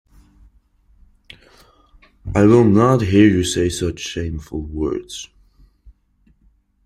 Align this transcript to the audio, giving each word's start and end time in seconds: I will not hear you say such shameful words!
I 2.33 2.43
will 2.45 2.63
not 2.63 3.03
hear 3.03 3.27
you 3.27 3.43
say 3.43 3.69
such 3.69 3.99
shameful 3.99 4.61
words! 4.61 5.29